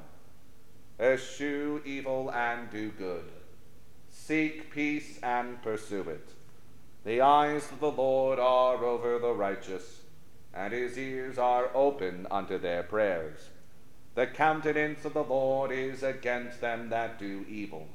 Eschew 0.98 1.80
evil 1.84 2.32
and 2.32 2.70
do 2.70 2.90
good. 2.90 3.30
Seek 4.08 4.72
peace 4.72 5.20
and 5.22 5.62
pursue 5.62 6.08
it. 6.08 6.28
The 7.04 7.20
eyes 7.20 7.70
of 7.70 7.78
the 7.78 7.92
Lord 7.92 8.40
are 8.40 8.84
over 8.84 9.20
the 9.20 9.32
righteous, 9.32 10.00
and 10.52 10.72
his 10.72 10.98
ears 10.98 11.38
are 11.38 11.70
open 11.72 12.26
unto 12.32 12.58
their 12.58 12.82
prayers. 12.82 13.38
The 14.14 14.26
countenance 14.26 15.06
of 15.06 15.14
the 15.14 15.24
Lord 15.24 15.72
is 15.72 16.02
against 16.02 16.60
them 16.60 16.90
that 16.90 17.18
do 17.18 17.46
evil, 17.48 17.88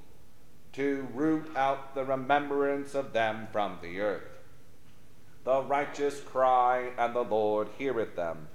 to 0.73 1.07
root 1.13 1.55
out 1.55 1.93
the 1.93 2.05
remembrance 2.05 2.95
of 2.95 3.13
them 3.13 3.47
from 3.51 3.77
the 3.83 3.99
earth. 3.99 4.39
The 5.43 5.61
righteous 5.61 6.19
cry, 6.19 6.89
and 6.97 7.13
the 7.13 7.23
Lord 7.23 7.69
heareth 7.77 8.15
them, 8.15 8.47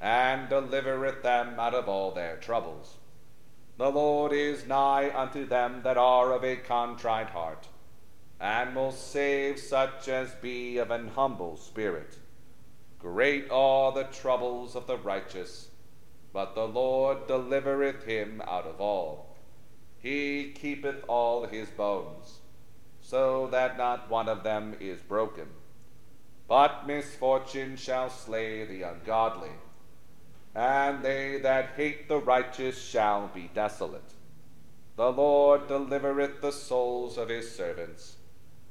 and 0.00 0.48
delivereth 0.48 1.22
them 1.22 1.60
out 1.60 1.72
of 1.72 1.88
all 1.88 2.10
their 2.10 2.36
troubles. 2.36 2.96
The 3.76 3.90
Lord 3.90 4.32
is 4.32 4.66
nigh 4.66 5.12
unto 5.14 5.46
them 5.46 5.82
that 5.84 5.96
are 5.96 6.32
of 6.32 6.44
a 6.44 6.56
contrite 6.56 7.30
heart, 7.30 7.68
and 8.40 8.74
will 8.74 8.90
save 8.90 9.60
such 9.60 10.08
as 10.08 10.34
be 10.34 10.78
of 10.78 10.90
an 10.90 11.08
humble 11.14 11.56
spirit. 11.58 12.18
Great 12.98 13.48
are 13.52 13.92
the 13.92 14.04
troubles 14.04 14.74
of 14.74 14.88
the 14.88 14.96
righteous 14.96 15.68
but 16.32 16.54
the 16.54 16.66
Lord 16.66 17.26
delivereth 17.26 18.04
him 18.04 18.42
out 18.46 18.66
of 18.66 18.80
all. 18.80 19.36
He 19.98 20.52
keepeth 20.52 21.04
all 21.08 21.46
his 21.46 21.68
bones, 21.70 22.38
so 23.00 23.48
that 23.48 23.78
not 23.78 24.10
one 24.10 24.28
of 24.28 24.42
them 24.42 24.76
is 24.78 25.00
broken. 25.00 25.48
But 26.46 26.86
misfortune 26.86 27.76
shall 27.76 28.10
slay 28.10 28.64
the 28.64 28.82
ungodly, 28.82 29.52
and 30.54 31.02
they 31.02 31.38
that 31.38 31.70
hate 31.76 32.08
the 32.08 32.18
righteous 32.18 32.80
shall 32.80 33.28
be 33.28 33.50
desolate. 33.54 34.14
The 34.96 35.12
Lord 35.12 35.68
delivereth 35.68 36.40
the 36.40 36.52
souls 36.52 37.18
of 37.18 37.28
his 37.28 37.54
servants, 37.54 38.16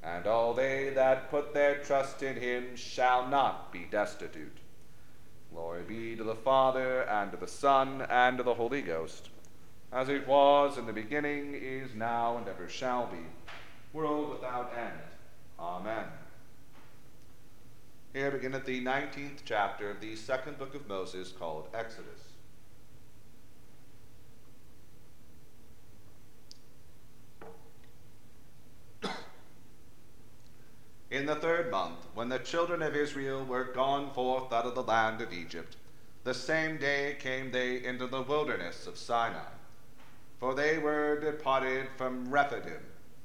and 0.04 0.28
all 0.28 0.54
they 0.54 0.90
that 0.92 1.30
put 1.30 1.54
their 1.54 1.80
trust 1.84 2.22
in 2.24 2.36
him 2.36 2.76
shall 2.76 3.28
not 3.28 3.72
be 3.72 3.86
destitute. 3.90 4.58
Glory 5.58 5.82
be 5.82 6.16
to 6.16 6.24
the 6.24 6.36
Father, 6.36 7.02
and 7.10 7.32
to 7.32 7.38
the 7.38 7.48
Son, 7.48 8.06
and 8.12 8.38
to 8.38 8.44
the 8.44 8.54
Holy 8.54 8.84
Ghost, 8.84 9.30
as 9.92 10.08
it 10.08 10.28
was 10.28 10.78
in 10.78 10.86
the 10.86 10.94
beginning, 10.94 11.56
is 11.56 11.96
now, 11.96 12.38
and 12.38 12.48
ever 12.48 12.70
shall 12.70 13.08
be, 13.08 13.26
world 13.92 14.30
without 14.30 14.72
end. 14.78 15.00
Amen. 15.60 16.06
Here 18.14 18.30
beginneth 18.30 18.66
the 18.66 18.82
nineteenth 18.82 19.42
chapter 19.46 19.90
of 19.90 20.00
the 20.00 20.16
second 20.16 20.60
book 20.60 20.76
of 20.76 20.88
Moses, 20.88 21.32
called 21.32 21.70
Exodus. 21.74 22.22
In 31.10 31.26
the 31.26 31.36
third 31.36 31.72
month, 31.72 32.06
when 32.17 32.29
the 32.29 32.39
children 32.39 32.81
of 32.81 32.95
Israel 32.95 33.45
were 33.45 33.65
gone 33.75 34.09
forth 34.09 34.51
out 34.51 34.65
of 34.65 34.74
the 34.74 34.81
land 34.81 35.21
of 35.21 35.31
Egypt, 35.31 35.75
the 36.24 36.33
same 36.33 36.75
day 36.77 37.15
came 37.19 37.51
they 37.51 37.86
into 37.86 38.07
the 38.07 38.24
wilderness 38.24 38.88
of 38.88 38.97
Sinai. 38.97 39.51
For 40.39 40.55
they 40.55 40.79
were 40.79 41.19
departed 41.19 41.86
from 41.95 42.31
Rephidim, 42.31 42.81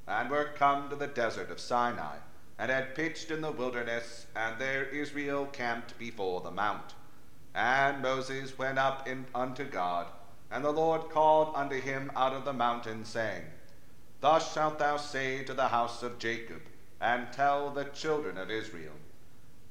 and 0.07 0.29
were 0.29 0.51
come 0.59 0.91
to 0.91 0.97
the 0.97 1.07
desert 1.07 1.51
of 1.51 1.59
Sinai, 1.59 2.17
and 2.59 2.71
had 2.71 2.95
pitched 2.95 3.31
in 3.31 3.41
the 3.41 3.51
wilderness, 3.51 4.27
and 4.37 4.61
there 4.61 4.85
Israel 4.85 5.47
camped 5.47 5.99
before 5.99 6.43
the 6.43 6.51
mount. 6.51 6.93
And 7.55 8.03
Moses 8.03 8.59
went 8.59 8.77
up 8.77 9.09
in, 9.09 9.25
unto 9.35 9.65
God, 9.65 10.09
and 10.51 10.63
the 10.63 10.71
Lord 10.71 11.09
called 11.09 11.55
unto 11.57 11.81
him 11.81 12.13
out 12.15 12.35
of 12.35 12.45
the 12.45 12.53
mountain, 12.53 13.07
saying, 13.07 13.45
Thus 14.21 14.53
shalt 14.53 14.79
thou 14.79 14.99
say 14.99 15.45
to 15.45 15.55
the 15.55 15.69
house 15.69 16.03
of 16.03 16.19
Jacob, 16.19 16.61
and 17.03 17.33
tell 17.33 17.71
the 17.71 17.85
children 17.87 18.39
of 18.39 18.49
Israel. 18.49 18.95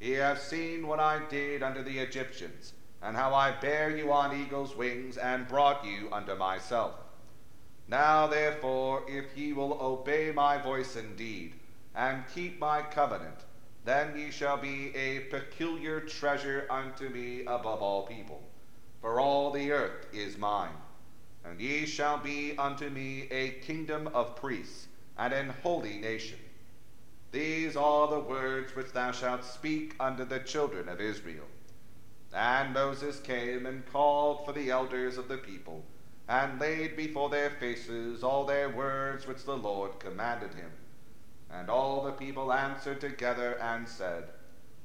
Ye 0.02 0.12
have 0.12 0.40
seen 0.40 0.86
what 0.86 1.00
I 1.00 1.22
did 1.30 1.64
unto 1.64 1.82
the 1.82 2.00
Egyptians, 2.00 2.74
and 3.02 3.16
how 3.16 3.34
I 3.34 3.52
bare 3.52 3.96
you 3.96 4.12
on 4.12 4.36
eagle's 4.36 4.76
wings, 4.76 5.18
and 5.18 5.48
brought 5.48 5.86
you 5.86 6.10
unto 6.12 6.36
myself. 6.36 6.94
Now 7.88 8.28
therefore, 8.28 9.04
if 9.08 9.38
ye 9.38 9.54
will 9.54 9.78
obey 9.82 10.32
my 10.36 10.58
voice 10.58 10.98
indeed, 10.98 11.54
and 11.96 12.24
keep 12.36 12.60
my 12.60 12.82
covenant, 12.82 13.46
then 13.86 14.18
ye 14.18 14.30
shall 14.30 14.58
be 14.58 14.94
a 14.96 15.22
peculiar 15.22 16.02
treasure 16.02 16.68
unto 16.70 17.08
me 17.08 17.42
above 17.42 17.82
all 17.82 18.06
people, 18.06 18.42
for 19.00 19.22
all 19.22 19.52
the 19.52 19.72
earth 19.72 20.06
is 20.14 20.38
mine. 20.38 20.76
And 21.46 21.62
ye 21.62 21.86
shall 21.86 22.18
be 22.18 22.58
unto 22.58 22.90
me 22.90 23.28
a 23.32 23.52
kingdom 23.62 24.08
of 24.14 24.36
priests, 24.36 24.88
and 25.18 25.34
an 25.34 25.54
holy 25.64 25.98
nation. 25.98 26.38
These 27.32 27.78
are 27.78 28.10
the 28.10 28.20
words 28.20 28.76
which 28.76 28.92
thou 28.92 29.12
shalt 29.12 29.46
speak 29.46 29.96
unto 30.00 30.26
the 30.26 30.40
children 30.40 30.90
of 30.90 31.00
Israel. 31.00 31.46
And 32.34 32.74
Moses 32.74 33.20
came 33.20 33.66
and 33.66 33.90
called 33.92 34.46
for 34.46 34.52
the 34.52 34.70
elders 34.70 35.18
of 35.18 35.30
the 35.30 35.38
people, 35.38 35.84
and 36.28 36.60
laid 36.60 36.98
before 36.98 37.30
their 37.30 37.50
faces 37.50 38.24
all 38.24 38.46
their 38.46 38.70
words 38.70 39.28
which 39.28 39.46
the 39.46 39.58
Lord 39.58 40.00
commanded 40.00 40.54
him. 40.54 40.72
And 41.50 41.70
all 41.70 42.04
the 42.04 42.12
people 42.12 42.52
answered 42.52 43.02
together 43.02 43.58
and 43.62 43.88
said, 43.88 44.26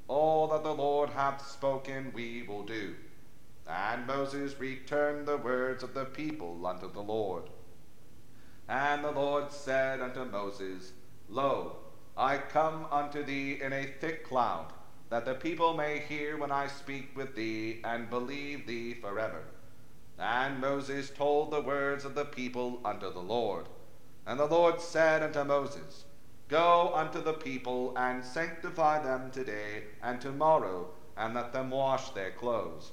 All 0.07 0.49
that 0.49 0.63
the 0.63 0.75
Lord 0.75 1.11
hath 1.11 1.49
spoken 1.49 2.13
we 2.15 2.43
will 2.43 2.65
do. 2.65 2.95
And 3.69 4.07
Moses 4.07 4.59
returned 4.59 5.27
the 5.27 5.37
words 5.37 5.83
of 5.83 5.95
the 5.95 6.05
people 6.05 6.65
unto 6.65 6.93
the 6.93 7.03
Lord. 7.03 7.45
And 8.69 9.05
the 9.05 9.11
Lord 9.13 9.53
said 9.53 10.01
unto 10.01 10.25
Moses, 10.25 10.93
Lo, 11.29 11.86
I 12.19 12.39
come 12.39 12.87
unto 12.91 13.23
thee 13.23 13.61
in 13.61 13.75
a 13.75 13.85
thick 13.85 14.25
cloud, 14.25 14.73
that 15.11 15.27
the 15.27 15.35
people 15.35 15.75
may 15.75 15.99
hear 15.99 16.39
when 16.39 16.51
I 16.51 16.67
speak 16.67 17.15
with 17.15 17.35
thee, 17.35 17.81
and 17.85 18.09
believe 18.09 18.67
thee 18.67 18.95
forever. 18.95 19.43
And 20.19 20.59
Moses 20.59 21.11
told 21.11 21.51
the 21.51 21.61
words 21.61 22.07
of 22.07 22.15
the 22.15 22.25
people 22.25 22.81
unto 22.87 23.13
the 23.13 23.21
Lord. 23.21 23.67
And 24.27 24.41
the 24.41 24.47
Lord 24.47 24.81
said 24.81 25.23
unto 25.23 25.45
Moses, 25.45 26.05
Go 26.49 26.91
unto 26.95 27.23
the 27.23 27.35
people, 27.35 27.93
and 27.99 28.25
sanctify 28.25 29.03
them 29.03 29.31
today 29.31 29.85
and 30.03 30.19
tomorrow, 30.19 30.89
and 31.19 31.35
let 31.35 31.53
them 31.53 31.71
wash 31.71 32.11
their 32.11 32.31
clothes. 32.31 32.93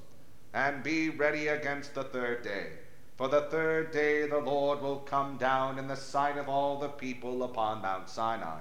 And 0.52 0.82
be 0.82 1.08
ready 1.08 1.48
against 1.48 1.94
the 1.94 2.04
third 2.04 2.42
day. 2.42 2.72
For 3.16 3.28
the 3.28 3.42
third 3.42 3.90
day 3.90 4.28
the 4.28 4.40
Lord 4.40 4.82
will 4.82 4.98
come 4.98 5.38
down 5.38 5.78
in 5.78 5.88
the 5.88 5.96
sight 5.96 6.36
of 6.36 6.50
all 6.50 6.78
the 6.78 6.88
people 6.88 7.42
upon 7.42 7.80
Mount 7.80 8.10
Sinai. 8.10 8.60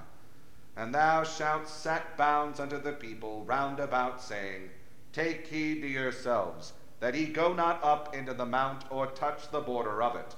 And 0.76 0.96
thou 0.96 1.24
shalt 1.24 1.68
set 1.68 2.18
bounds 2.18 2.60
unto 2.60 2.80
the 2.80 2.94
people 2.94 3.46
round 3.46 3.80
about, 3.80 4.22
saying, 4.22 4.72
Take 5.12 5.46
heed 5.46 5.82
to 5.82 5.88
yourselves, 5.88 6.74
that 7.00 7.14
ye 7.14 7.28
go 7.28 7.54
not 7.54 7.84
up 7.84 8.16
into 8.16 8.34
the 8.34 8.48
mount, 8.48 8.86
or 8.90 9.06
touch 9.06 9.52
the 9.52 9.62
border 9.62 10.02
of 10.02 10.16
it. 10.16 10.36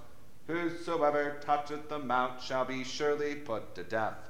Whosoever 0.48 1.40
toucheth 1.40 1.88
the 1.88 2.00
mount 2.00 2.42
shall 2.42 2.66
be 2.66 2.84
surely 2.84 3.36
put 3.36 3.76
to 3.76 3.84
death. 3.84 4.30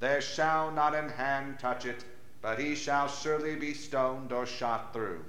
There 0.00 0.20
shall 0.20 0.72
not 0.72 0.94
an 0.94 1.08
hand 1.08 1.60
touch 1.60 1.86
it, 1.86 2.04
but 2.42 2.58
he 2.58 2.74
shall 2.74 3.06
surely 3.06 3.54
be 3.54 3.74
stoned 3.74 4.32
or 4.32 4.44
shot 4.44 4.92
through. 4.92 5.24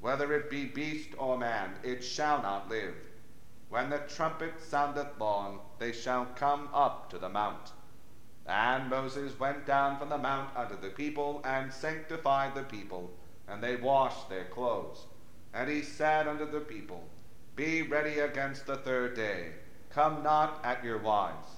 Whether 0.00 0.32
it 0.34 0.50
be 0.50 0.66
beast 0.66 1.10
or 1.16 1.38
man, 1.38 1.78
it 1.82 2.02
shall 2.02 2.42
not 2.42 2.68
live. 2.68 2.94
When 3.70 3.88
the 3.88 3.98
trumpet 3.98 4.60
soundeth 4.60 5.18
long, 5.18 5.60
they 5.78 5.92
shall 5.92 6.26
come 6.36 6.68
up 6.72 7.10
to 7.10 7.18
the 7.18 7.28
mount. 7.28 7.72
And 8.48 8.88
Moses 8.88 9.38
went 9.38 9.66
down 9.66 9.98
from 9.98 10.08
the 10.08 10.16
mount 10.16 10.56
unto 10.56 10.80
the 10.80 10.88
people, 10.88 11.42
and 11.44 11.70
sanctified 11.70 12.54
the 12.54 12.62
people, 12.62 13.10
and 13.46 13.62
they 13.62 13.76
washed 13.76 14.30
their 14.30 14.46
clothes. 14.46 15.04
And 15.52 15.68
he 15.68 15.82
said 15.82 16.26
unto 16.26 16.50
the 16.50 16.60
people, 16.60 17.04
Be 17.56 17.82
ready 17.82 18.20
against 18.20 18.66
the 18.66 18.78
third 18.78 19.14
day, 19.14 19.52
come 19.90 20.22
not 20.22 20.64
at 20.64 20.82
your 20.82 20.96
wives. 20.96 21.56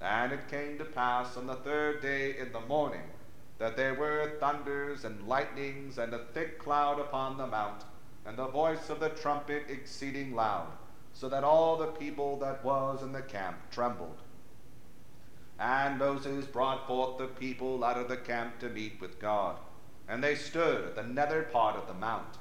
And 0.00 0.30
it 0.32 0.48
came 0.48 0.78
to 0.78 0.84
pass 0.84 1.36
on 1.36 1.48
the 1.48 1.56
third 1.56 2.02
day 2.02 2.38
in 2.38 2.52
the 2.52 2.60
morning, 2.60 3.10
that 3.58 3.76
there 3.76 3.94
were 3.94 4.36
thunders 4.38 5.04
and 5.04 5.26
lightnings, 5.26 5.98
and 5.98 6.14
a 6.14 6.24
thick 6.32 6.60
cloud 6.60 7.00
upon 7.00 7.36
the 7.36 7.48
mount, 7.48 7.82
and 8.24 8.36
the 8.36 8.46
voice 8.46 8.90
of 8.90 9.00
the 9.00 9.08
trumpet 9.08 9.64
exceeding 9.68 10.36
loud, 10.36 10.68
so 11.12 11.28
that 11.28 11.42
all 11.42 11.76
the 11.76 11.86
people 11.88 12.38
that 12.38 12.64
was 12.64 13.02
in 13.02 13.10
the 13.10 13.22
camp 13.22 13.56
trembled. 13.72 14.22
And 15.58 15.98
Moses 15.98 16.46
brought 16.46 16.86
forth 16.86 17.18
the 17.18 17.26
people 17.26 17.82
out 17.82 17.96
of 17.96 18.08
the 18.08 18.16
camp 18.16 18.58
to 18.60 18.68
meet 18.68 19.00
with 19.00 19.18
God. 19.18 19.56
And 20.08 20.22
they 20.22 20.36
stood 20.36 20.84
at 20.84 20.94
the 20.94 21.02
nether 21.02 21.42
part 21.42 21.76
of 21.76 21.86
the 21.88 21.94
mount. 21.94 22.38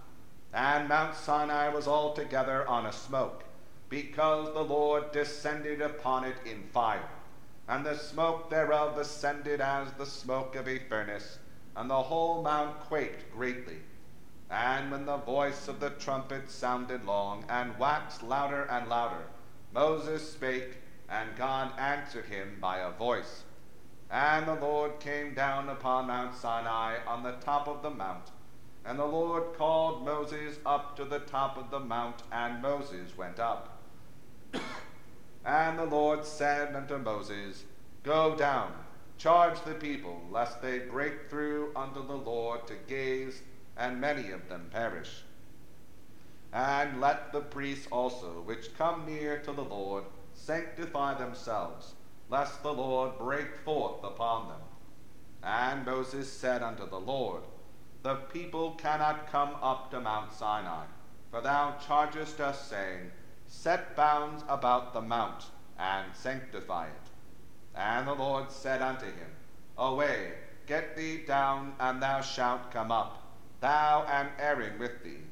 And 0.53 0.87
Mount 0.87 1.15
Sinai 1.15 1.69
was 1.69 1.87
altogether 1.87 2.67
on 2.67 2.85
a 2.85 2.93
smoke, 2.93 3.43
because 3.89 4.53
the 4.53 4.63
Lord 4.63 5.11
descended 5.11 5.81
upon 5.81 6.23
it 6.23 6.37
in 6.45 6.63
fire. 6.71 7.09
And 7.67 7.85
the 7.85 7.97
smoke 7.97 8.49
thereof 8.49 8.97
ascended 8.97 9.59
as 9.59 9.91
the 9.93 10.05
smoke 10.05 10.55
of 10.55 10.67
a 10.67 10.79
furnace, 10.79 11.39
and 11.75 11.89
the 11.89 12.03
whole 12.03 12.41
mount 12.41 12.79
quaked 12.81 13.31
greatly. 13.31 13.77
And 14.49 14.89
when 14.89 15.05
the 15.05 15.17
voice 15.17 15.67
of 15.67 15.81
the 15.81 15.89
trumpet 15.89 16.49
sounded 16.49 17.03
long, 17.03 17.43
and 17.49 17.77
waxed 17.77 18.23
louder 18.23 18.63
and 18.63 18.87
louder, 18.87 19.25
Moses 19.73 20.31
spake, 20.31 20.77
and 21.09 21.35
God 21.37 21.71
answered 21.79 22.25
him 22.25 22.57
by 22.59 22.79
a 22.79 22.91
voice. 22.91 23.43
And 24.09 24.47
the 24.47 24.55
Lord 24.55 24.99
came 24.99 25.33
down 25.33 25.69
upon 25.69 26.07
Mount 26.07 26.35
Sinai 26.35 26.97
on 27.05 27.23
the 27.23 27.33
top 27.33 27.67
of 27.67 27.81
the 27.81 27.89
mount. 27.89 28.31
And 28.85 28.97
the 28.97 29.05
Lord 29.05 29.53
called 29.57 30.05
Moses 30.05 30.57
up 30.65 30.95
to 30.95 31.03
the 31.03 31.19
top 31.19 31.57
of 31.57 31.69
the 31.69 31.79
mount, 31.79 32.23
and 32.31 32.61
Moses 32.61 33.17
went 33.17 33.37
up. 33.37 33.81
and 35.45 35.77
the 35.77 35.85
Lord 35.85 36.23
said 36.23 36.73
unto 36.73 36.97
Moses, 36.97 37.65
Go 38.03 38.35
down, 38.35 38.71
charge 39.17 39.61
the 39.65 39.73
people, 39.73 40.21
lest 40.31 40.61
they 40.61 40.79
break 40.79 41.29
through 41.29 41.73
unto 41.75 42.05
the 42.05 42.15
Lord 42.15 42.65
to 42.67 42.75
gaze, 42.87 43.41
and 43.75 43.99
many 43.99 44.31
of 44.31 44.47
them 44.47 44.69
perish. 44.71 45.23
And 46.53 47.01
let 47.01 47.33
the 47.33 47.41
priests 47.41 47.87
also, 47.91 48.41
which 48.45 48.75
come 48.77 49.05
near 49.05 49.39
to 49.39 49.51
the 49.51 49.65
Lord, 49.65 50.05
sanctify 50.37 51.15
themselves, 51.15 51.95
lest 52.29 52.63
the 52.63 52.73
Lord 52.73 53.17
break 53.17 53.55
forth 53.57 54.03
upon 54.03 54.49
them. 54.49 54.61
And 55.43 55.85
Moses 55.85 56.31
said 56.31 56.61
unto 56.61 56.89
the 56.89 56.99
Lord, 56.99 57.43
The 58.03 58.15
people 58.15 58.71
cannot 58.71 59.31
come 59.31 59.55
up 59.61 59.91
to 59.91 59.99
Mount 59.99 60.33
Sinai, 60.33 60.85
for 61.31 61.41
thou 61.41 61.75
chargest 61.85 62.39
us, 62.39 62.67
saying, 62.67 63.11
Set 63.47 63.95
bounds 63.95 64.43
about 64.47 64.93
the 64.93 65.01
mount, 65.01 65.45
and 65.77 66.13
sanctify 66.13 66.87
it. 66.87 67.09
And 67.75 68.07
the 68.07 68.13
Lord 68.13 68.51
said 68.51 68.81
unto 68.81 69.05
him, 69.05 69.31
Away, 69.77 70.33
get 70.65 70.95
thee 70.97 71.23
down, 71.25 71.73
and 71.79 72.01
thou 72.01 72.21
shalt 72.21 72.71
come 72.71 72.91
up, 72.91 73.23
thou 73.61 74.05
and 74.09 74.29
Aaron 74.39 74.79
with 74.79 75.03
thee. 75.03 75.26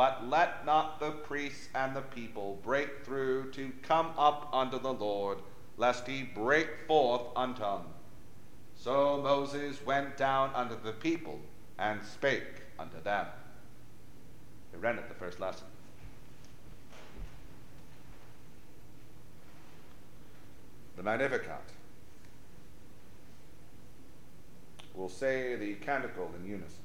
But 0.00 0.26
let 0.30 0.64
not 0.64 0.98
the 0.98 1.10
priests 1.10 1.68
and 1.74 1.94
the 1.94 2.00
people 2.00 2.58
break 2.62 3.04
through 3.04 3.50
to 3.50 3.70
come 3.82 4.12
up 4.16 4.48
unto 4.50 4.78
the 4.80 4.94
Lord, 4.94 5.40
lest 5.76 6.08
he 6.08 6.22
break 6.22 6.86
forth 6.86 7.20
unto 7.36 7.60
them. 7.60 7.82
So 8.74 9.20
Moses 9.22 9.84
went 9.84 10.16
down 10.16 10.52
unto 10.54 10.74
the 10.82 10.92
people 10.92 11.38
and 11.78 12.02
spake 12.02 12.62
unto 12.78 12.98
them. 13.02 13.26
We 14.72 14.78
read 14.78 14.96
it 14.96 15.06
the 15.10 15.14
first 15.16 15.38
lesson. 15.38 15.66
The 20.96 21.02
Magnificat. 21.02 21.60
We'll 24.94 25.10
say 25.10 25.56
the 25.56 25.74
canticle 25.74 26.30
in 26.40 26.50
unison. 26.50 26.84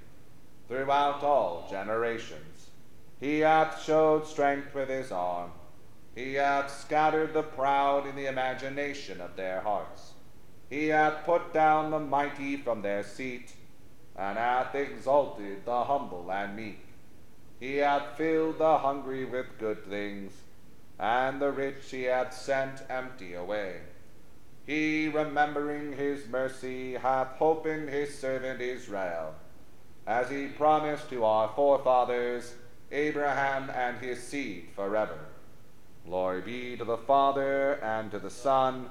throughout 0.71 1.21
all 1.21 1.67
generations. 1.69 2.69
He 3.19 3.39
hath 3.39 3.83
showed 3.83 4.25
strength 4.25 4.73
with 4.73 4.87
his 4.87 5.11
arm. 5.11 5.51
He 6.15 6.35
hath 6.35 6.71
scattered 6.71 7.33
the 7.33 7.43
proud 7.43 8.07
in 8.07 8.15
the 8.15 8.27
imagination 8.27 9.19
of 9.19 9.35
their 9.35 9.59
hearts. 9.59 10.13
He 10.69 10.87
hath 10.87 11.25
put 11.25 11.53
down 11.53 11.91
the 11.91 11.99
mighty 11.99 12.55
from 12.55 12.81
their 12.81 13.03
seat, 13.03 13.51
and 14.15 14.37
hath 14.37 14.73
exalted 14.73 15.65
the 15.65 15.83
humble 15.83 16.31
and 16.31 16.55
meek. 16.55 16.85
He 17.59 17.77
hath 17.77 18.15
filled 18.15 18.57
the 18.57 18.77
hungry 18.77 19.25
with 19.25 19.59
good 19.59 19.85
things, 19.89 20.31
and 20.97 21.41
the 21.41 21.51
rich 21.51 21.91
he 21.91 22.03
hath 22.03 22.33
sent 22.33 22.81
empty 22.89 23.33
away. 23.33 23.81
He, 24.65 25.09
remembering 25.09 25.91
his 25.91 26.29
mercy, 26.29 26.93
hath 26.93 27.41
opened 27.41 27.89
his 27.89 28.17
servant 28.17 28.61
Israel 28.61 29.35
as 30.11 30.29
he 30.29 30.45
promised 30.45 31.09
to 31.09 31.23
our 31.23 31.47
forefathers, 31.55 32.53
Abraham 32.91 33.69
and 33.69 33.97
his 33.99 34.21
seed 34.21 34.67
forever. 34.75 35.17
Glory 36.05 36.41
be 36.41 36.75
to 36.75 36.83
the 36.83 36.97
Father, 36.97 37.79
and 37.81 38.11
to 38.11 38.19
the 38.19 38.29
Son, 38.29 38.89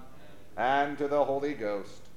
and 0.56 0.96
to 0.96 1.08
the 1.08 1.22
Holy 1.22 1.52
Ghost, 1.52 2.08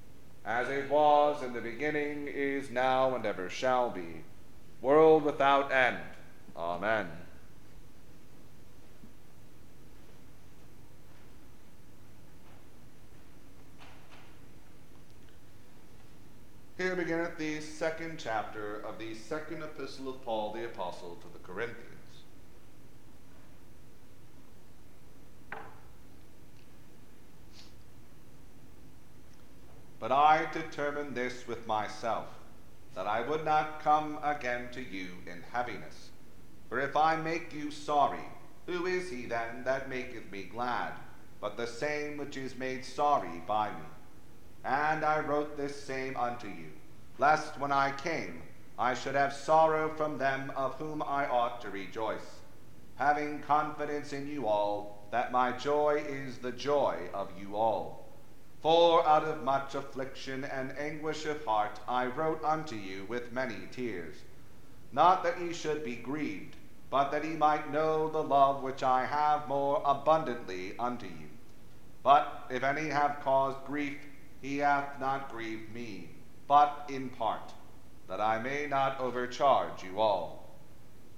as 0.45 0.69
it 0.69 0.89
was 0.89 1.43
in 1.43 1.51
the 1.51 1.59
beginning, 1.59 2.29
is 2.29 2.69
now, 2.69 3.13
and 3.13 3.25
ever 3.25 3.49
shall 3.49 3.89
be, 3.89 4.23
world 4.81 5.23
without 5.23 5.69
end. 5.69 5.97
Amen. 6.55 7.07
Here 16.83 16.97
beginneth 16.97 17.37
the 17.37 17.61
second 17.61 18.19
chapter 18.19 18.81
of 18.85 18.99
the 18.99 19.15
second 19.15 19.63
epistle 19.63 20.09
of 20.09 20.21
Paul 20.25 20.51
the 20.51 20.65
Apostle 20.65 21.17
to 21.21 21.27
the 21.31 21.39
Corinthians. 21.39 21.87
But 29.97 30.11
I 30.11 30.45
determined 30.51 31.15
this 31.15 31.47
with 31.47 31.65
myself, 31.65 32.27
that 32.95 33.07
I 33.07 33.21
would 33.21 33.45
not 33.45 33.79
come 33.81 34.19
again 34.21 34.67
to 34.73 34.81
you 34.81 35.07
in 35.25 35.41
heaviness. 35.53 36.09
For 36.67 36.81
if 36.81 36.97
I 36.97 37.15
make 37.15 37.53
you 37.53 37.71
sorry, 37.71 38.27
who 38.65 38.87
is 38.87 39.09
he 39.09 39.25
then 39.25 39.63
that 39.63 39.87
maketh 39.87 40.29
me 40.29 40.49
glad, 40.51 40.91
but 41.39 41.55
the 41.55 41.65
same 41.65 42.17
which 42.17 42.35
is 42.35 42.57
made 42.57 42.83
sorry 42.83 43.41
by 43.47 43.69
me? 43.69 43.85
And 44.63 45.03
I 45.03 45.19
wrote 45.19 45.57
this 45.57 45.83
same 45.83 46.15
unto 46.15 46.47
you, 46.47 46.71
lest 47.17 47.59
when 47.59 47.71
I 47.71 47.91
came 47.91 48.41
I 48.79 48.93
should 48.93 49.15
have 49.15 49.33
sorrow 49.33 49.93
from 49.95 50.17
them 50.17 50.51
of 50.55 50.75
whom 50.75 51.03
I 51.03 51.27
ought 51.27 51.61
to 51.61 51.69
rejoice. 51.69 52.39
having 52.95 53.39
confidence 53.41 54.13
in 54.13 54.27
you 54.27 54.47
all, 54.47 55.07
that 55.11 55.31
my 55.31 55.51
joy 55.51 56.03
is 56.07 56.37
the 56.37 56.51
joy 56.51 56.97
of 57.13 57.29
you 57.39 57.55
all. 57.55 58.07
For 58.61 59.05
out 59.05 59.23
of 59.25 59.43
much 59.43 59.75
affliction 59.75 60.45
and 60.45 60.77
anguish 60.77 61.25
of 61.25 61.43
heart 61.43 61.79
I 61.87 62.05
wrote 62.05 62.43
unto 62.43 62.75
you 62.75 63.05
with 63.09 63.33
many 63.33 63.67
tears, 63.71 64.15
not 64.91 65.23
that 65.23 65.41
ye 65.41 65.53
should 65.53 65.83
be 65.83 65.95
grieved, 65.95 66.55
but 66.89 67.09
that 67.11 67.25
ye 67.25 67.31
might 67.31 67.71
know 67.71 68.09
the 68.09 68.23
love 68.23 68.61
which 68.61 68.83
I 68.83 69.05
have 69.05 69.47
more 69.47 69.81
abundantly 69.83 70.77
unto 70.77 71.07
you. 71.07 71.29
But 72.03 72.45
if 72.49 72.63
any 72.63 72.89
have 72.89 73.21
caused 73.21 73.65
grief, 73.65 73.97
he 74.43 74.57
hath 74.57 74.99
not 74.99 75.31
grieved 75.31 75.73
me, 75.73 76.09
but 76.49 76.85
in 76.89 77.07
part, 77.07 77.53
that 78.09 78.19
I 78.19 78.39
may 78.39 78.67
not 78.67 78.99
overcharge 78.99 79.81
you 79.81 80.01
all. 80.01 80.59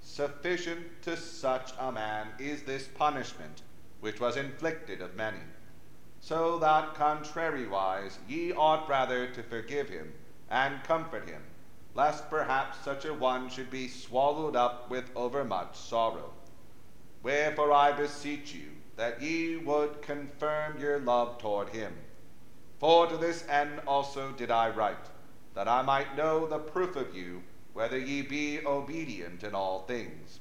Sufficient 0.00 1.02
to 1.02 1.16
such 1.16 1.72
a 1.80 1.90
man 1.90 2.28
is 2.38 2.62
this 2.62 2.86
punishment 2.86 3.62
which 3.98 4.20
was 4.20 4.36
inflicted 4.36 5.02
of 5.02 5.16
many, 5.16 5.42
so 6.20 6.56
that 6.60 6.94
contrariwise 6.94 8.18
ye 8.28 8.52
ought 8.52 8.88
rather 8.88 9.26
to 9.26 9.42
forgive 9.42 9.88
him 9.88 10.12
and 10.48 10.84
comfort 10.84 11.28
him, 11.28 11.42
lest 11.96 12.30
perhaps 12.30 12.78
such 12.84 13.04
a 13.04 13.12
one 13.12 13.50
should 13.50 13.72
be 13.72 13.88
swallowed 13.88 14.54
up 14.54 14.88
with 14.88 15.10
overmuch 15.16 15.74
sorrow. 15.74 16.32
Wherefore 17.24 17.72
I 17.72 17.90
beseech 17.90 18.54
you 18.54 18.70
that 18.94 19.20
ye 19.20 19.56
would 19.56 20.00
confirm 20.00 20.78
your 20.78 21.00
love 21.00 21.38
toward 21.38 21.70
him. 21.70 21.92
For 22.78 23.06
to 23.06 23.16
this 23.16 23.46
end 23.48 23.80
also 23.86 24.32
did 24.32 24.50
I 24.50 24.68
write, 24.68 25.06
that 25.54 25.68
I 25.68 25.82
might 25.82 26.16
know 26.16 26.46
the 26.46 26.58
proof 26.58 26.96
of 26.96 27.14
you 27.14 27.42
whether 27.72 27.98
ye 27.98 28.22
be 28.22 28.60
obedient 28.64 29.44
in 29.44 29.54
all 29.54 29.80
things. 29.80 30.40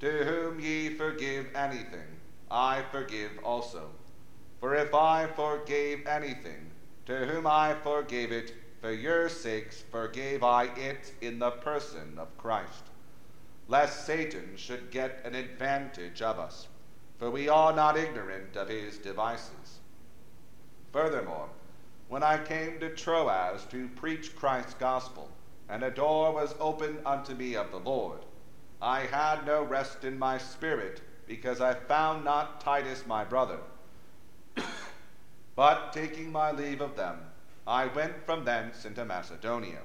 To 0.00 0.24
whom 0.24 0.58
ye 0.58 0.90
forgive 0.90 1.54
anything, 1.54 2.18
I 2.50 2.82
forgive 2.90 3.30
also. 3.44 3.90
For 4.58 4.74
if 4.74 4.92
I 4.92 5.26
forgave 5.26 6.06
anything, 6.06 6.70
to 7.06 7.26
whom 7.26 7.46
I 7.46 7.74
forgave 7.82 8.32
it, 8.32 8.54
for 8.80 8.92
your 8.92 9.28
sakes 9.28 9.82
forgave 9.90 10.42
I 10.42 10.64
it 10.76 11.12
in 11.20 11.38
the 11.38 11.50
person 11.50 12.18
of 12.18 12.36
Christ, 12.38 12.90
lest 13.68 14.04
Satan 14.04 14.56
should 14.56 14.90
get 14.90 15.20
an 15.24 15.34
advantage 15.36 16.22
of 16.22 16.38
us, 16.38 16.66
for 17.18 17.30
we 17.30 17.48
are 17.48 17.72
not 17.72 17.96
ignorant 17.96 18.56
of 18.56 18.68
his 18.68 18.98
devices. 18.98 19.77
Furthermore, 20.92 21.48
when 22.08 22.22
I 22.22 22.38
came 22.38 22.80
to 22.80 22.94
Troas 22.94 23.64
to 23.70 23.88
preach 23.88 24.34
Christ's 24.34 24.74
gospel, 24.74 25.30
and 25.68 25.82
a 25.82 25.90
door 25.90 26.32
was 26.32 26.54
opened 26.58 27.00
unto 27.04 27.34
me 27.34 27.54
of 27.54 27.70
the 27.70 27.78
Lord. 27.78 28.20
I 28.80 29.00
had 29.00 29.44
no 29.44 29.62
rest 29.62 30.04
in 30.04 30.18
my 30.18 30.38
spirit, 30.38 31.02
because 31.26 31.60
I 31.60 31.74
found 31.74 32.24
not 32.24 32.60
Titus 32.60 33.04
my 33.06 33.24
brother. 33.24 33.58
but 35.56 35.92
taking 35.92 36.32
my 36.32 36.52
leave 36.52 36.80
of 36.80 36.96
them, 36.96 37.18
I 37.66 37.86
went 37.86 38.24
from 38.24 38.46
thence 38.46 38.86
into 38.86 39.04
Macedonia. 39.04 39.80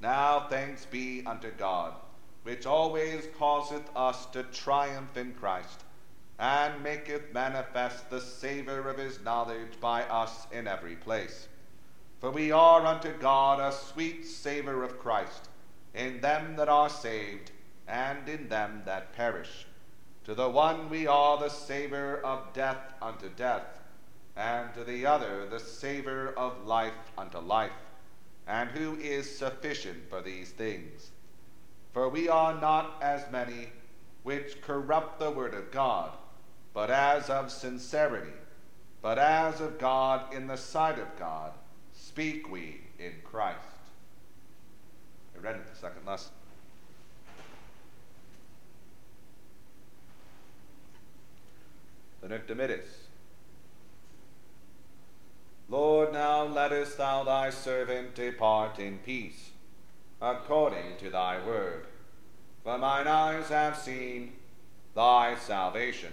Now 0.00 0.48
thanks 0.50 0.84
be 0.84 1.24
unto 1.24 1.50
God, 1.52 1.94
which 2.42 2.66
always 2.66 3.26
causeth 3.38 3.88
us 3.96 4.26
to 4.26 4.42
triumph 4.42 5.16
in 5.16 5.32
Christ, 5.32 5.84
and 6.42 6.82
maketh 6.82 7.32
manifest 7.32 8.10
the 8.10 8.20
savour 8.20 8.88
of 8.88 8.98
his 8.98 9.20
knowledge 9.22 9.80
by 9.80 10.02
us 10.02 10.48
in 10.50 10.66
every 10.66 10.96
place. 10.96 11.46
For 12.18 12.32
we 12.32 12.50
are 12.50 12.84
unto 12.84 13.16
God 13.18 13.60
a 13.60 13.70
sweet 13.70 14.26
savour 14.26 14.82
of 14.82 14.98
Christ, 14.98 15.48
in 15.94 16.20
them 16.20 16.56
that 16.56 16.68
are 16.68 16.88
saved, 16.88 17.52
and 17.86 18.28
in 18.28 18.48
them 18.48 18.82
that 18.86 19.12
perish. 19.12 19.66
To 20.24 20.34
the 20.34 20.48
one 20.48 20.90
we 20.90 21.06
are 21.06 21.38
the 21.38 21.48
savour 21.48 22.20
of 22.24 22.52
death 22.52 22.92
unto 23.00 23.28
death, 23.28 23.78
and 24.34 24.74
to 24.74 24.82
the 24.82 25.06
other 25.06 25.46
the 25.48 25.60
savour 25.60 26.34
of 26.36 26.66
life 26.66 27.12
unto 27.16 27.38
life. 27.38 27.70
And 28.48 28.68
who 28.70 28.96
is 28.96 29.38
sufficient 29.38 30.10
for 30.10 30.20
these 30.20 30.50
things? 30.50 31.12
For 31.92 32.08
we 32.08 32.28
are 32.28 32.60
not 32.60 33.00
as 33.00 33.30
many 33.30 33.68
which 34.24 34.60
corrupt 34.60 35.20
the 35.20 35.30
word 35.30 35.54
of 35.54 35.70
God, 35.70 36.18
but 36.74 36.90
as 36.90 37.28
of 37.28 37.50
sincerity, 37.50 38.32
but 39.00 39.18
as 39.18 39.60
of 39.60 39.78
God 39.78 40.32
in 40.34 40.46
the 40.46 40.56
sight 40.56 40.98
of 40.98 41.18
God 41.18 41.52
speak 41.92 42.50
we 42.50 42.80
in 42.98 43.12
Christ. 43.24 43.58
I 45.36 45.40
read 45.40 45.56
it 45.56 45.72
the 45.72 45.78
second 45.78 46.06
lesson. 46.06 46.32
The 52.20 52.28
Nunc 52.28 52.46
Dimittis. 52.46 52.86
Lord, 55.68 56.12
now 56.12 56.44
lettest 56.44 56.98
thou 56.98 57.24
thy 57.24 57.50
servant 57.50 58.14
depart 58.14 58.78
in 58.78 58.98
peace, 58.98 59.50
according 60.20 60.98
to 60.98 61.10
thy 61.10 61.44
word. 61.44 61.86
For 62.62 62.78
mine 62.78 63.08
eyes 63.08 63.48
have 63.48 63.76
seen 63.76 64.34
thy 64.94 65.34
salvation, 65.34 66.12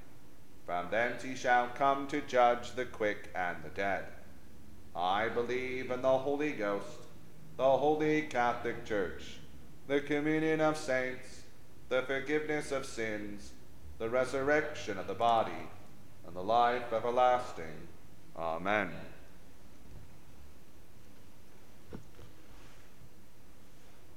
From 0.71 0.89
thence 0.89 1.21
he 1.21 1.35
shall 1.35 1.67
come 1.67 2.07
to 2.07 2.21
judge 2.21 2.71
the 2.75 2.85
quick 2.85 3.29
and 3.35 3.57
the 3.61 3.67
dead. 3.67 4.05
I 4.95 5.27
believe 5.27 5.91
in 5.91 6.01
the 6.01 6.17
Holy 6.17 6.53
Ghost, 6.53 7.09
the 7.57 7.77
holy 7.77 8.21
Catholic 8.21 8.85
Church, 8.85 9.39
the 9.89 9.99
communion 9.99 10.61
of 10.61 10.77
saints, 10.77 11.41
the 11.89 12.03
forgiveness 12.03 12.71
of 12.71 12.85
sins, 12.85 13.51
the 13.97 14.09
resurrection 14.09 14.97
of 14.97 15.07
the 15.07 15.13
body, 15.13 15.67
and 16.25 16.33
the 16.33 16.41
life 16.41 16.93
everlasting. 16.93 17.89
Amen. 18.37 18.91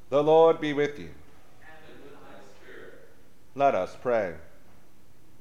The 0.09 0.23
Lord 0.23 0.61
be 0.61 0.73
with 0.73 1.01
you. 1.01 1.11
Let 3.57 3.75
us 3.75 3.97
pray. 4.01 4.35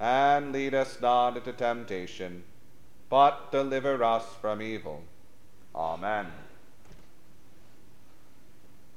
and 0.00 0.52
lead 0.52 0.74
us 0.74 1.00
not 1.00 1.36
into 1.36 1.52
temptation, 1.52 2.44
but 3.08 3.50
deliver 3.50 4.02
us 4.04 4.24
from 4.40 4.62
evil. 4.62 5.02
Amen. 5.74 6.26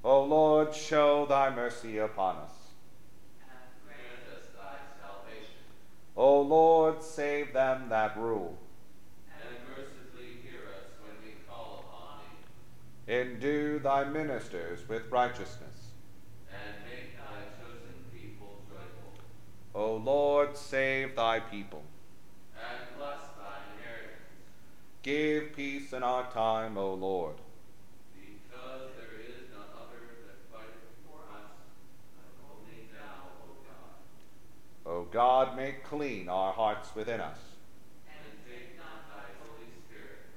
O 0.03 0.23
Lord, 0.23 0.73
show 0.73 1.25
thy 1.27 1.53
mercy 1.53 1.99
upon 1.99 2.37
us. 2.37 2.51
And 3.41 3.51
Grant 3.85 4.39
us 4.39 4.47
thy 4.55 4.77
salvation. 4.99 5.61
O 6.17 6.41
Lord, 6.41 7.03
save 7.03 7.53
them 7.53 7.89
that 7.89 8.17
rule. 8.17 8.57
And 9.31 9.57
mercifully 9.69 10.41
hear 10.43 10.61
us 10.75 10.89
when 11.03 11.13
we 11.23 11.35
call 11.47 11.85
upon 11.87 12.17
thee. 13.05 13.13
Endue 13.13 13.79
thy 13.79 14.03
ministers 14.05 14.87
with 14.89 15.11
righteousness. 15.11 15.91
And 16.51 16.83
make 16.83 17.15
thy 17.17 17.61
chosen 17.61 17.93
people 18.11 18.61
joyful. 18.67 19.13
O 19.75 19.90
Lord, 20.03 20.57
save 20.57 21.15
thy 21.15 21.39
people. 21.39 21.83
And 22.55 22.97
bless 22.97 23.19
thy 23.37 23.59
inheritance. 23.77 24.21
Give 25.03 25.55
peace 25.55 25.93
in 25.93 26.01
our 26.01 26.29
time, 26.31 26.77
O 26.77 26.93
Lord. 26.93 27.35
Because 28.15 28.91
there 28.97 29.19
is 29.21 29.49
none 29.51 29.69
other 29.75 30.01
that 30.25 30.39
fighteth 30.51 30.95
for 31.05 31.19
us, 31.35 31.51
but 32.17 32.31
only 32.49 32.87
thou, 32.91 33.29
O 33.45 33.53
God. 34.85 34.91
O 34.91 35.07
God, 35.11 35.55
make 35.55 35.83
clean 35.83 36.29
our 36.29 36.53
hearts 36.53 36.95
within 36.95 37.21
us. 37.21 37.37
And 38.07 38.37
take 38.47 38.77
not 38.77 39.07
thy 39.07 39.27
Holy 39.39 39.69
Spirit 39.85 40.33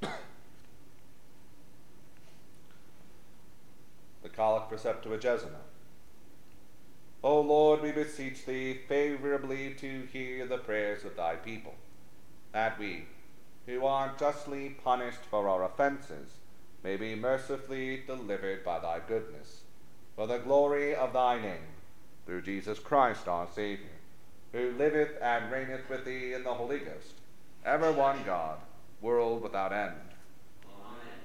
from 0.00 0.08
us. 0.08 0.14
The 4.22 4.28
Collect 4.30 4.70
for 4.70 4.76
Septuagesima. 4.76 5.73
O 7.24 7.40
Lord, 7.40 7.80
we 7.80 7.90
beseech 7.90 8.44
thee 8.44 8.74
favorably 8.86 9.72
to 9.78 10.06
hear 10.12 10.44
the 10.44 10.58
prayers 10.58 11.06
of 11.06 11.16
thy 11.16 11.36
people, 11.36 11.72
that 12.52 12.78
we, 12.78 13.06
who 13.64 13.86
are 13.86 14.14
justly 14.18 14.76
punished 14.84 15.24
for 15.30 15.48
our 15.48 15.64
offences, 15.64 16.34
may 16.82 16.98
be 16.98 17.14
mercifully 17.14 18.02
delivered 18.06 18.62
by 18.62 18.78
thy 18.78 19.00
goodness, 19.08 19.62
for 20.14 20.26
the 20.26 20.36
glory 20.36 20.94
of 20.94 21.14
thy 21.14 21.40
name, 21.40 21.72
through 22.26 22.42
Jesus 22.42 22.78
Christ 22.78 23.26
our 23.26 23.48
Saviour, 23.48 23.88
who 24.52 24.72
liveth 24.72 25.16
and 25.22 25.50
reigneth 25.50 25.88
with 25.88 26.04
thee 26.04 26.34
in 26.34 26.44
the 26.44 26.52
Holy 26.52 26.80
Ghost, 26.80 27.14
ever 27.64 27.90
one 27.90 28.22
God, 28.26 28.58
world 29.00 29.42
without 29.42 29.72
end. 29.72 29.94
Amen. 30.66 31.20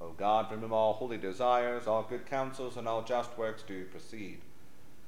O 0.00 0.08
God, 0.16 0.48
from 0.48 0.60
whom 0.60 0.72
all 0.72 0.94
holy 0.94 1.18
desires, 1.18 1.86
all 1.86 2.06
good 2.08 2.24
counsels, 2.24 2.78
and 2.78 2.88
all 2.88 3.02
just 3.02 3.36
works 3.36 3.62
do 3.62 3.84
proceed, 3.84 4.40